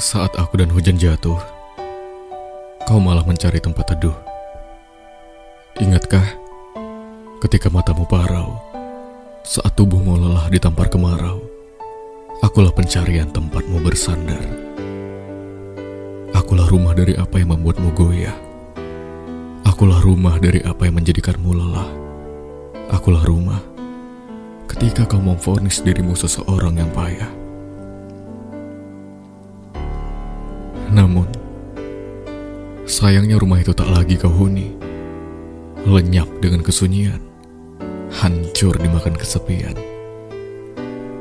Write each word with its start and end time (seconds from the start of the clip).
Saat 0.00 0.40
aku 0.40 0.56
dan 0.56 0.72
hujan 0.72 0.96
jatuh, 0.96 1.36
kau 2.88 2.96
malah 2.96 3.28
mencari 3.28 3.60
tempat 3.60 3.92
teduh. 3.92 4.16
Ingatkah 5.84 6.24
ketika 7.44 7.68
matamu 7.68 8.08
parau, 8.08 8.56
saat 9.44 9.76
tubuhmu 9.76 10.16
lelah 10.16 10.48
ditampar 10.48 10.88
kemarau, 10.88 11.44
akulah 12.40 12.72
pencarian 12.72 13.28
tempatmu 13.36 13.84
bersandar. 13.84 14.40
Akulah 16.32 16.72
rumah 16.72 16.96
dari 16.96 17.12
apa 17.12 17.36
yang 17.36 17.52
membuatmu 17.52 17.92
goyah. 17.92 18.36
Akulah 19.68 20.00
rumah 20.00 20.40
dari 20.40 20.64
apa 20.64 20.88
yang 20.88 21.04
menjadikanmu 21.04 21.52
lelah. 21.52 21.90
Akulah 22.88 23.28
rumah 23.28 23.60
ketika 24.72 25.04
kau 25.04 25.20
memfonis 25.20 25.84
dirimu 25.84 26.16
seseorang 26.16 26.80
yang 26.80 26.88
payah. 26.96 27.41
Namun, 30.92 31.24
sayangnya 32.84 33.40
rumah 33.40 33.64
itu 33.64 33.72
tak 33.72 33.88
lagi 33.88 34.20
kau 34.20 34.28
huni. 34.28 34.76
Lenyap 35.88 36.28
dengan 36.38 36.60
kesunyian, 36.60 37.18
hancur 38.12 38.76
dimakan 38.76 39.16
kesepian. 39.16 39.74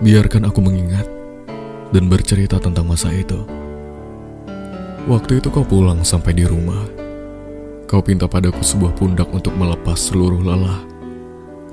Biarkan 0.00 0.46
aku 0.46 0.62
mengingat 0.62 1.04
dan 1.90 2.06
bercerita 2.06 2.62
tentang 2.62 2.86
masa 2.86 3.10
itu. 3.10 3.42
Waktu 5.10 5.42
itu 5.42 5.50
kau 5.50 5.66
pulang 5.66 6.06
sampai 6.06 6.32
di 6.32 6.46
rumah. 6.46 6.86
Kau 7.90 8.00
pinta 8.00 8.30
padaku 8.30 8.62
sebuah 8.62 8.94
pundak 8.94 9.28
untuk 9.34 9.54
melepas 9.58 9.98
seluruh 9.98 10.46
lelah. 10.46 10.82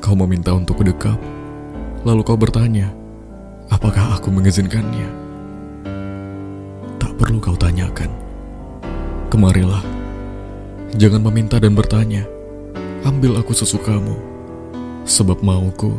Kau 0.00 0.16
meminta 0.16 0.50
untuk 0.56 0.80
dekap, 0.82 1.20
lalu 2.08 2.24
kau 2.26 2.40
bertanya, 2.40 2.90
apakah 3.70 4.18
aku 4.18 4.32
mengizinkannya? 4.32 5.21
Perlu 7.14 7.38
kau 7.38 7.56
tanyakan. 7.56 8.10
Kemarilah, 9.28 9.80
jangan 10.96 11.24
meminta 11.24 11.56
dan 11.56 11.72
bertanya. 11.72 12.28
Ambil 13.02 13.40
aku 13.40 13.56
sesukamu, 13.56 14.14
sebab 15.02 15.42
mauku 15.42 15.98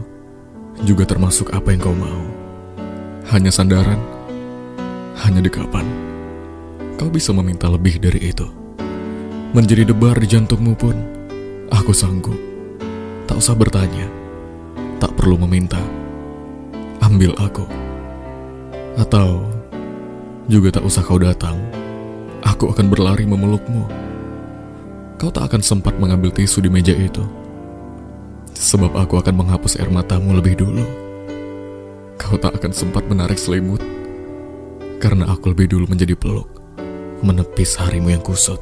juga 0.87 1.03
termasuk 1.05 1.51
apa 1.51 1.73
yang 1.73 1.81
kau 1.81 1.95
mau. 1.95 2.23
Hanya 3.33 3.51
sandaran, 3.51 3.99
hanya 5.25 5.41
dekapan. 5.41 5.85
Kau 6.97 7.09
bisa 7.09 7.33
meminta 7.33 7.69
lebih 7.69 7.97
dari 7.97 8.31
itu. 8.31 8.45
Menjadi 9.53 9.89
debar 9.89 10.17
di 10.17 10.27
jantungmu 10.29 10.73
pun, 10.77 10.97
aku 11.69 11.93
sanggup. 11.93 12.37
Tak 13.29 13.39
usah 13.39 13.57
bertanya, 13.57 14.07
tak 14.97 15.13
perlu 15.17 15.37
meminta. 15.41 15.81
Ambil 17.03 17.35
aku. 17.37 17.65
Atau 18.95 19.43
juga 20.51 20.75
tak 20.75 20.83
usah 20.83 21.03
kau 21.03 21.19
datang, 21.19 21.55
aku 22.43 22.71
akan 22.71 22.91
berlari 22.91 23.23
memelukmu. 23.23 23.87
Kau 25.15 25.31
tak 25.31 25.47
akan 25.51 25.63
sempat 25.63 25.95
mengambil 25.95 26.35
tisu 26.35 26.59
di 26.59 26.67
meja 26.67 26.91
itu, 26.91 27.23
sebab 28.51 28.91
aku 28.99 29.15
akan 29.23 29.39
menghapus 29.39 29.79
air 29.79 29.87
matamu 29.87 30.35
lebih 30.35 30.59
dulu. 30.59 30.83
Kau 32.19 32.35
tak 32.35 32.59
akan 32.59 32.75
sempat 32.75 33.07
menarik 33.07 33.39
selimut, 33.39 33.79
karena 34.99 35.31
aku 35.31 35.55
lebih 35.55 35.71
dulu 35.71 35.87
menjadi 35.87 36.15
peluk, 36.15 36.47
menepis 37.23 37.79
harimu 37.79 38.11
yang 38.11 38.23
kusut. 38.23 38.59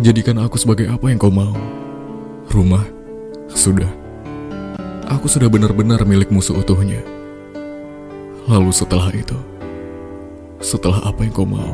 Jadikan 0.00 0.40
aku 0.40 0.56
sebagai 0.56 0.88
apa 0.88 1.12
yang 1.12 1.20
kau 1.20 1.32
mau. 1.32 1.52
Rumah, 2.48 2.84
sudah. 3.52 3.88
Aku 5.12 5.28
sudah 5.28 5.52
benar-benar 5.52 6.02
milikmu 6.08 6.40
seutuhnya. 6.40 7.04
Lalu 8.48 8.72
setelah 8.72 9.12
itu, 9.12 9.36
setelah 10.60 11.00
apa 11.08 11.24
yang 11.24 11.32
kau 11.32 11.48
mau, 11.48 11.72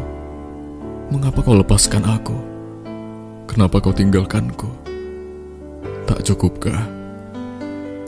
mengapa 1.10 1.42
kau 1.42 1.58
lepaskan 1.58 2.06
aku? 2.06 2.38
Kenapa 3.50 3.82
kau 3.82 3.90
tinggalkanku? 3.90 4.70
Tak 6.06 6.22
cukupkah? 6.22 6.86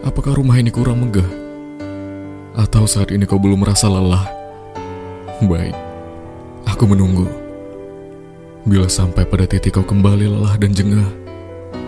Apakah 0.06 0.38
rumah 0.38 0.54
ini 0.54 0.70
kurang 0.70 1.02
megah? 1.02 1.26
Atau 2.54 2.86
saat 2.86 3.10
ini 3.10 3.26
kau 3.26 3.42
belum 3.42 3.66
merasa 3.66 3.90
lelah? 3.90 4.22
Baik, 5.42 5.74
aku 6.62 6.86
menunggu. 6.86 7.26
Bila 8.62 8.86
sampai 8.86 9.26
pada 9.26 9.50
titik 9.50 9.74
kau 9.74 9.82
kembali 9.82 10.30
lelah 10.30 10.54
dan 10.62 10.70
jengah, 10.70 11.10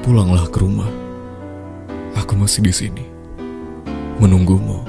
pulanglah 0.03 0.51
ke 0.51 0.59
rumah. 0.59 0.91
Aku 2.19 2.35
masih 2.35 2.67
di 2.67 2.75
sini, 2.75 3.07
menunggumu. 4.19 4.83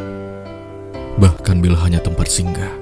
Bahkan 1.22 1.62
bila 1.62 1.78
hanya 1.86 2.02
tempat 2.02 2.26
singgah. 2.26 2.81